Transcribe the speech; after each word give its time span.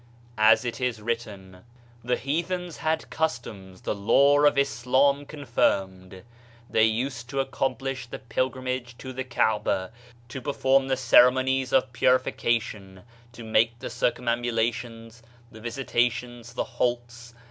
As 0.39 0.65
it 0.65 0.81
is 0.81 0.99
written: 0.99 1.63
"The 2.03 2.15
heathens 2.15 2.77
had 2.77 3.11
customs 3.11 3.81
the 3.81 3.93
Law 3.93 4.39
of 4.45 4.57
Islam 4.57 5.27
confirmed: 5.27 6.23
they 6.67 6.85
used 6.85 7.29
to 7.29 7.35
accom 7.37 7.77
plish 7.77 8.07
the 8.07 8.17
pilgrimage 8.17 8.97
to 8.97 9.13
the 9.13 9.23
Kaaba, 9.23 9.91
to 10.29 10.41
perform 10.41 10.87
the 10.87 10.97
ceremonies 10.97 11.71
of 11.71 11.93
purification, 11.93 13.03
to 13.33 13.43
make 13.43 13.77
the 13.77 13.91
circum 13.91 14.27
ambulations, 14.27 15.21
the 15.51 15.61
visitations, 15.61 16.53
the 16.55 16.63
halts 16.63 17.35